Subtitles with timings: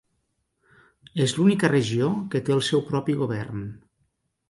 [1.27, 3.65] És l'única regió que té el seu propi govern.